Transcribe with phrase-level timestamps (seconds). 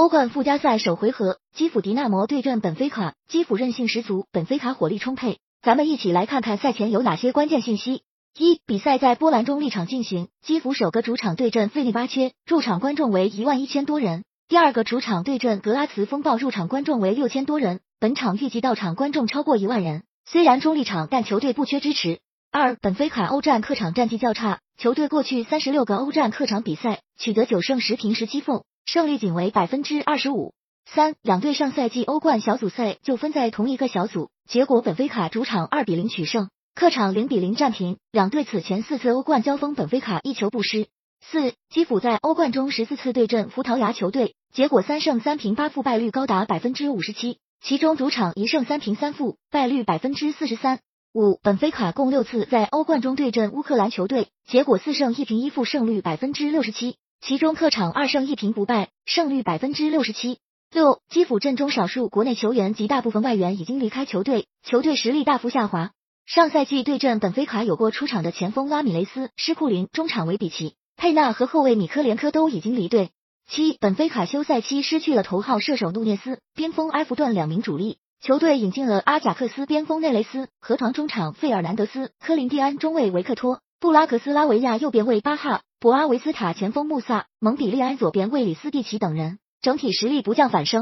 [0.00, 5.40] 欧冠附加赛首回合，基辅迪纳摩对阵本菲卡，基辅韧性十足，本菲卡火力充沛。
[5.60, 8.02] 咱们一起来看看赛前有哪些关键信息。
[8.34, 17.80] 一、比赛在波兰中立场进行，基辅首个主场对阵费利巴切，入场观众为一万一千多人；第二个主场对阵格拉茨风暴，入场观众为六千多人。
[17.98, 20.04] 本场预计到场观众超过一万人。
[20.24, 22.20] 虽然中立场，但球队不缺支持。
[22.50, 28.64] 二、本菲卡欧战客场战绩较差，球队过去三十六个欧战客场比赛取得九胜十平十七负。
[28.84, 30.54] 胜率仅为百分之二十五。
[30.86, 37.98] 三，两队上赛季欧冠小组赛就分在同一个小组，结果本菲卡主场二比零取胜，客场零比零战平。
[38.10, 40.88] 两队此前四次欧冠交锋，本菲卡一球不失。
[41.20, 50.80] 四，基辅在欧冠中十四次对阵葡萄牙球队，结果三胜三平八负，败率高达百分之五十七，其中主场一胜三平三负，败率百分之四十三。
[51.12, 56.96] 五，本菲卡共六次在欧冠中对阵乌克兰球队，结果四胜一平一负，胜率百分之六十七。
[57.20, 60.38] 其中客场二胜一平不败，胜率百分之六十七。
[60.72, 65.90] 六，基辅阵中少数国内球员及大部分外援已经离开球队，球队实力大幅下滑。
[66.24, 73.10] 上赛季对阵本菲卡有过出场的前锋拉米雷斯、施库林，中场维比奇、佩纳和后卫米科连科都已经离队。
[73.46, 85.62] 七，本菲卡休赛期失去了头号射手努涅斯、边锋埃弗顿两名主力，球队引进了阿贾克斯边锋内雷斯荷塘中场费尔南德斯、科林蒂安中卫维克托、布拉格斯拉维亚右边卫巴哈。
[85.80, 90.78] 博阿维斯塔前锋穆萨、蒙彼利埃左边卫里斯蒂奇等人，整体实力不降反升。